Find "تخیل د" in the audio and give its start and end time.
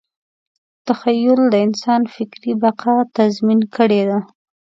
0.87-1.55